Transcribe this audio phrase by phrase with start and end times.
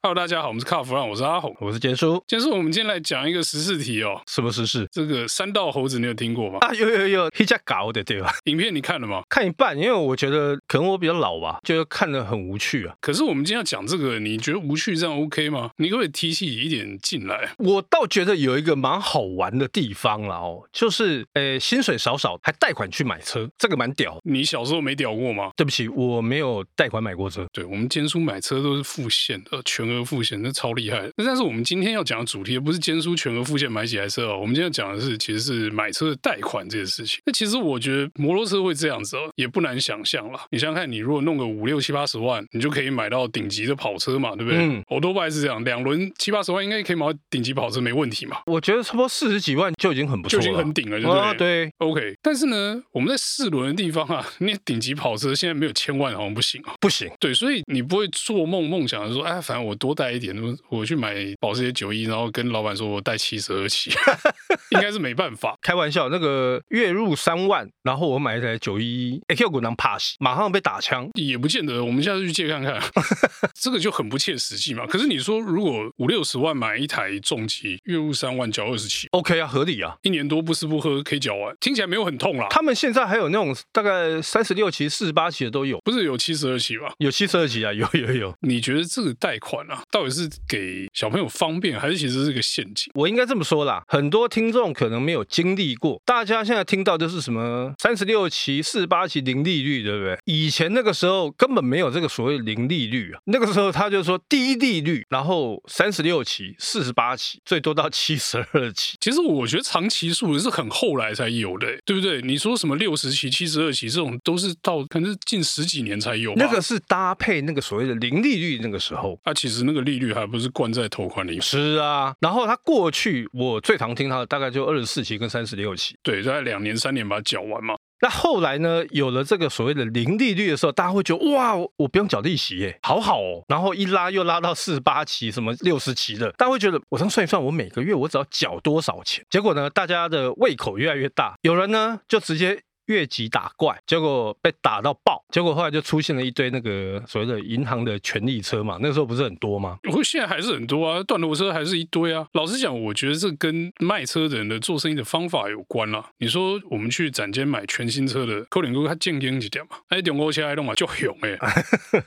[0.00, 2.22] Hello，大家好，我们是卡弗朗，我是阿红，我是坚叔。
[2.24, 4.22] 坚叔，我们今天来讲一个时事题哦。
[4.28, 4.86] 什么时事？
[4.92, 6.58] 这个三道猴子你有听过吗？
[6.60, 8.32] 啊，有有有，一家搞的对吧？
[8.44, 9.22] 影片你看了吗？
[9.28, 12.94] 看一半，因为我觉得可能我比较老吧，觉得看得很无趣啊。
[13.00, 15.70] 可是我们今天要讲这个，你觉得无趣这样 OK 吗？
[15.78, 17.52] 你可不可以提起一点进来？
[17.58, 24.16] 我倒觉得有一个蛮好玩的地方啦哦，就是呃，薪水少少还贷款去买车，这个蛮屌。
[24.22, 25.50] 你小时候没屌过吗？
[25.56, 27.44] 对不起，我没有贷款买过车。
[27.52, 30.68] 对，我们坚叔买车都是付现的，全额付现，那超。
[30.78, 31.10] 厉害！
[31.16, 37.20] 那但是我们今天要讲的主题不是坚叔全额付现买几台车哦，我们今天要讲的是其实是买车的贷款这件事情。
[37.24, 40.38] 那其实我觉得摩托车会这样子哦，也不难想象了。
[40.50, 44.60] 你想想看，你如果弄个五六七八十万，你就可以买到顶级的跑车嘛，对不对？
[44.60, 48.36] 嗯，欧多拜是这样，两轮七八十万应该可以买到顶级跑车，没问题嘛。
[48.46, 51.20] 我觉得差不多四十几万就已经很不错了，就已经很顶了，对不对？
[51.20, 52.14] 啊，对，OK。
[52.22, 57.10] 但是呢，我们在四轮的地方啊，那顶级跑车现在没有千万好像不行啊，不行。
[57.18, 60.36] 对，所以你不会做梦梦想的说，哎，反正我多带一点，
[60.68, 61.08] 我去买。
[61.40, 63.90] 保时捷九一，然后跟老板说我带七十二期，
[64.70, 65.56] 应该是没办法。
[65.62, 71.84] 开玩笑，那个月入三万，然后我买一台九一，Q 股能 pass，马上被打枪，也不见得。
[71.84, 72.80] 我们下次去借看看，
[73.54, 74.86] 这个就很不切实际嘛。
[74.86, 82.46] 可是你说，如果五六十万买一台重机，月入三万，缴二十期，OK 啊，合理啊，一年多不吃不喝可以缴完，听起来没有很痛啦。
[82.50, 86.92] 他们现在还有那种大概三十六期、四十八期的都有，不是有七十二期吧？
[86.98, 88.34] 有七十二期啊，有有有。
[88.40, 92.90] 你觉得这个贷款啊，到底是给小朋友方便，还是其实是个陷阱？
[92.94, 96.00] 我应该这么说啦，很多听众可能没有经历过。
[96.04, 100.18] 大家现在听到就是什么三十六期、四十八期零利率，对不对？
[100.24, 103.20] 以前那个时候根本没有这个所谓零利率啊。
[103.26, 108.96] 那个时候他就说低利率，然后三十六期、四十八期，最多到七十二期。
[109.00, 112.22] 其实我觉得长期数是很后来才有的，对不对？
[112.22, 116.34] 你说什么六十期、七十二期这种，都是到可能是近十几年才有。
[116.36, 121.40] 那个是搭配那个所谓的零利率，那个时候，啊，其实那个利率还不是灌在头款里。
[121.40, 127.74] 是啊，然后他过去我最常听他的大概就二十四期跟三十六期，对，大概两年三年把它缴完嘛。
[128.00, 133.42] 那后来呢，有了这个所谓的零利率的时候，大家会觉得哇，我不用缴利息耶，好好哦。
[133.48, 139.24] 然后一拉又拉到四十八期，什么六十期的，大家会觉得我这样算一算，我每个月我只要缴多少钱？
[139.28, 142.60] 结果呢，大家的胃口越来越大，有人呢就直接。
[142.88, 149.78] 越级打怪，结果被打到爆，结果后来就出现了一堆那个所谓的银行的权力车嘛，那个时候不是很多吗？
[149.94, 152.26] 我现在还是很多啊，断头车还是一堆啊。
[152.32, 156.10] 老实讲，我觉得这跟卖车的人的做生意的方法有关啦。
[156.18, 161.38] 你说我们去展间买全新车的，可能哥他正经一点嘛，哎，中古车爱弄嘛就勇哎，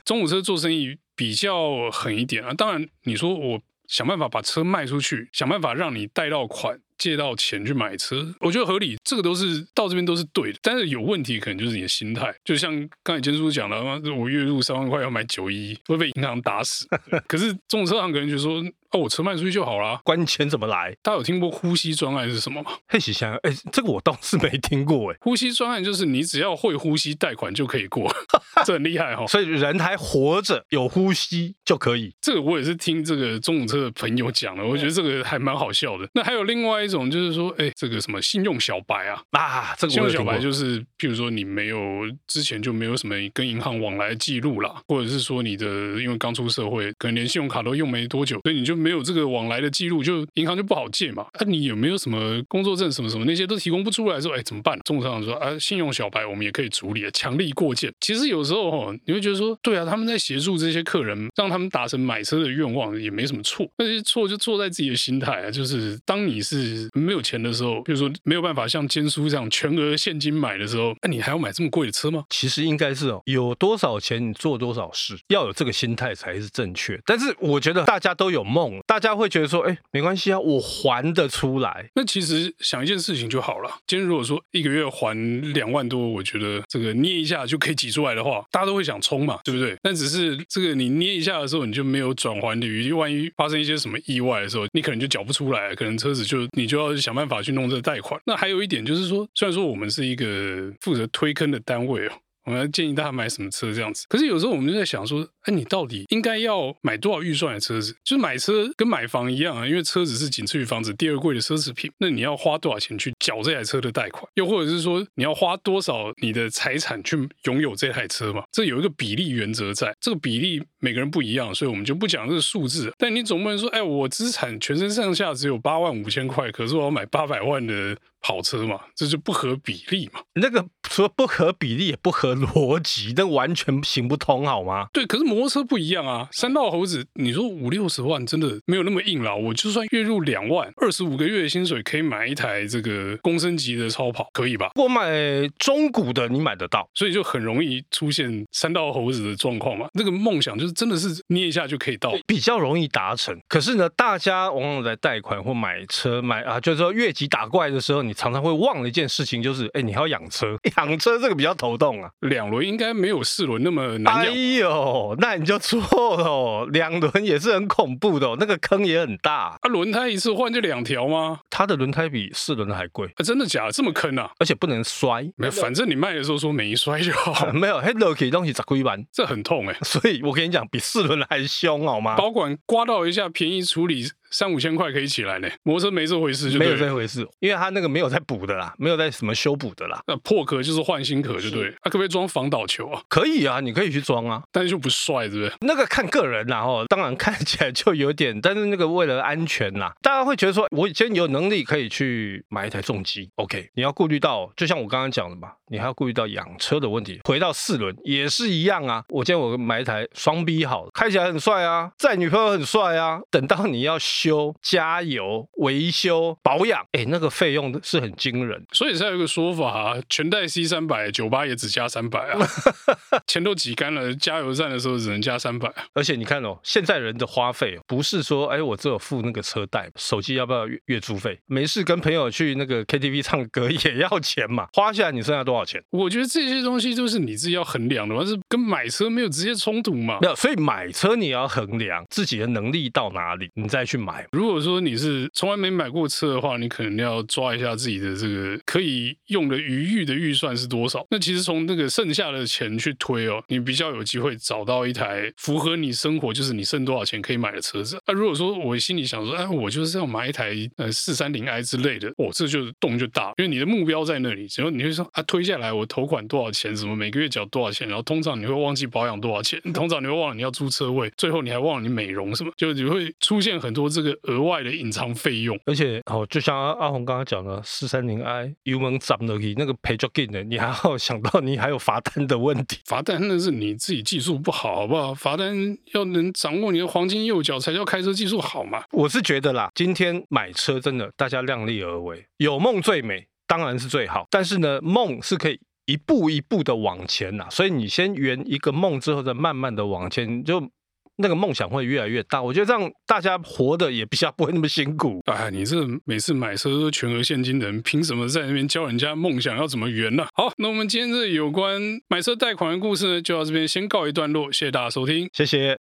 [0.04, 2.52] 中古车做生意比较狠一点啊。
[2.52, 6.80] 当然，你说我想办法把车卖出去，想办法让你贷到款。
[7.02, 10.58] 借到钱去买车，我觉得合理，这个都是到这边都是对的。
[10.62, 12.32] 但是有问题，可能就是你的心态。
[12.44, 13.76] 就像刚才坚叔讲的，
[14.14, 16.86] 我月入三万块要买九一，会被银行打死。
[17.26, 18.62] 可是中车行可能就说。
[18.92, 20.94] 哦，我车卖出去就好了，关钱怎么来？
[21.02, 22.72] 大家有听过呼吸专案是什么吗？
[22.88, 25.16] 嘿，喜祥，哎，这个我倒是没听过哎。
[25.20, 28.14] 呼吸专案就是你只要会呼吸，贷款就可以过，
[28.64, 29.26] 这很厉害哈、哦。
[29.26, 32.14] 所以人还活着，有呼吸就可以。
[32.20, 36.06] 这个我也是听这个中古车的朋友讲的，我觉得这个还蛮好笑的。
[36.14, 41.78] 那还有另外一种就是说，哎，这个什么信用小白啊啊，这个信用小白就是，譬如说你没有
[42.26, 45.66] 之前就没有什么跟银行往来记录啦，或者是说你的
[46.02, 51.26] 因为刚出社会，可能连信用卡都用没多久，所以你就没有这个往来的记录，就银行就不好借嘛。
[51.34, 54.78] 啊，你有没有什么工作证什么什么那些都提供不出来，说哎怎么办？
[54.84, 57.92] 中车说啊，信用小白我们也可以处理，强力过件。
[58.00, 63.66] 其实有时候哦，你会觉得说，对啊，他们在协助这些客人，让他们达成买车的愿望，也没什么错。
[63.78, 72.24] 那些错就错在自己的心态啊，就是当你是没有钱的时候，比如说没有办法像坚叔这样全额现金买的时候，那你还要买这么贵的车吗？
[72.30, 77.00] 其实应该是哦，有多少钱你做多少事，要有这个心态才是正确。
[77.04, 79.52] 但是我觉得大家都有梦，大家会觉得。
[79.52, 81.86] 说哎，没关系啊，我还得出来。
[81.94, 83.70] 那其实想一件事情就好了。
[83.86, 85.14] 今天如果说一个月还
[85.52, 89.76] 两万多，我觉得这个捏一下就可以挤出来的话，大家都会想冲嘛，对不对？
[89.82, 92.92] 但只是这个你捏一下的时候，你就没有转还的余地。
[92.92, 98.18] 万一发生一些什么意外的时候，你可能就缴不出来，可能车子就你就要想办法去弄这个贷款。
[98.24, 102.12] 那还有一点就是说，虽然说我们是一个负责推坑的单位哦。
[102.44, 107.92] 我们要建议大家买什么车这样子，可是有时候我们就在想说，哎，你到底应该要买多少预算的车子？
[108.04, 111.90] 就是买车跟买房一样啊，因为车子是仅次于房子第二贵的奢侈品。
[111.98, 114.24] 那你要花多少钱去缴这台车的贷款？
[114.34, 118.42] 又或者是说，你要花多少你的财产去拥有这台车嘛？
[118.50, 122.92] 这有一个比例原则在，这个比例每个人不一样，所以我们就不讲这个数字。
[122.98, 128.80] 但你总不能说，哎，我资产全身上下只有八万五千块，可是我要买八百万的跑车嘛？
[128.96, 130.20] 这就不合比例嘛？
[130.34, 134.88] 那个除了不合比例，也不合逻辑，那完全行不通，好吗？
[134.92, 136.28] 对，可是摩托车不一样啊。
[136.32, 139.34] 三道猴子，你说五六十万真的没有那么硬了。
[139.34, 144.72] 我就算月入两万，二十五个月的薪水可以买一台这个公升级的超跑，可以吧？
[144.74, 145.10] 我买
[145.58, 149.86] 中古的，你买得到，所以就很容易出现三道猴子的状况嘛。
[149.94, 153.34] 那个梦想就是真的是捏一下就可以到，比较容易达成。
[153.48, 160.54] 可是呢，大家往往在贷款或买车买啊，就是说越级打怪的时候，你常常会忘了一件事情，就是哎，你还要养车，
[160.86, 162.10] 养车这个比较头痛啊。
[162.20, 164.26] 两轮应该没有四轮那么难养。
[164.26, 169.58] 哎呦，那你就错了哦，两轮也是很恐怖的哦，那个坑也很大。
[169.60, 171.40] 啊，轮胎一次换就两条吗？
[171.50, 173.06] 它的轮胎比四轮的还贵。
[173.16, 173.72] 啊，真的假的？
[173.72, 174.30] 这么坑啊？
[174.38, 175.22] 而且不能摔。
[175.36, 177.46] 没有，反正你卖的时候说没摔就好。
[177.52, 179.76] 没有，Hello 东西砸亏板，这很痛哎。
[179.82, 182.16] 所以我跟你讲，比四轮的还凶好吗？
[182.16, 184.06] 保管刮到一下，便宜处理。
[184.32, 190.02] 三五千块可以起来呢，摩托车没这回事就，就没有这回事，因为它那个没有在补的啦，没有在什么修补的啦。
[190.06, 191.70] 那破壳就是换新壳，就对。
[191.82, 193.02] 它、啊、可不可以装防倒球啊？
[193.08, 195.52] 可以啊，你可以去装啊，但是就不帅，对不对？
[195.60, 203.70] 那个看个人啦，哦，当然看起来就有点，但是那个为了安全啦，大家会觉得说，我今天有能力可以去买一台重机，OK？
[203.74, 207.20] 你要顾虑到，就像我刚刚讲的嘛，你还要顾虑到养车的问题。
[207.24, 215.02] 回到四轮也是一样啊，我今天我买一台双 B 好，开起来很帅啊，载女朋友很帅啊，等到你要修加。
[215.02, 222.38] 油维修保养，哎，那个费用是很惊人，所以才有一个说法啊，全带 C 三百，酒吧也只加三百啊，
[223.26, 225.70] 钱都挤干了，加油站的时候只能加三百。
[225.92, 231.38] 而且你看哦，现在人的花费不是说，哎，我只有付那个车贷，手机要不要月月租费？
[231.46, 235.82] 没事跟朋友去那个 KTV 唱歌也要钱嘛，花下来你剩下多少钱？
[235.90, 240.18] 我觉得这些东西都是你自己要衡量的，但是跟买车没有直接冲突嘛。
[240.20, 244.11] 没有，所以买车你要衡量自己的能力到哪里，你再去买。
[244.30, 244.92] 如果说你。
[245.02, 251.04] 是从来没买过车的话，你可能要抓一下自己的这个可以用的余裕的预算是多少。
[251.10, 257.98] 那其实从那个剩下的钱去推哦，你比较有机会找到一台符合你生活，就是你剩多少钱可以买的车子。
[258.06, 264.46] 那如果说我心里想说，哎，我就是要买一台呃四三零 i 之类的，哦，这就动就大，因为你的目标在那里。
[264.56, 274.72] 然后你会说啊，推下来我头款多少钱，什么每个月缴多少钱，然后通常你会忘记保养多少钱，通常你会忘了你要租车位，最后你还忘了你美容什么，就你会出现很多这个额外的。
[274.72, 282.78] 隐藏费用，而且哦，就像阿红刚刚讲的，四三零 i 油门涨了，那个赔就给的，你还要想到你还有罚单的问题。
[282.88, 285.14] 罚单那是你自己技术不好，好不好？
[285.14, 285.54] 罚单
[285.92, 288.82] 要能掌握你的黄金右脚，才叫开车技术好嘛。
[288.92, 294.26] 我是觉得啦，今天买车真的大家量力而为，有梦最美，当然是最好。
[294.30, 300.70] 但是呢，梦是可以一步一步的往前呐，所以你先圆一个梦之后，再慢慢的往前就。
[301.16, 305.20] 那个梦想会越来越大，我觉得这样大家活得也比较不会那么辛苦。
[305.30, 310.26] 哎，你这每次买车都全额现金的人，凭什么在那边教人家梦想要怎么圆呢？
[310.34, 315.81] 好，那我们今天这有关买车贷款的故事呢，就到这边先告一段落，谢谢大家收听，谢谢。